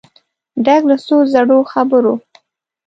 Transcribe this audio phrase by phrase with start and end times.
[0.65, 2.13] ډک له څو زړو خبرو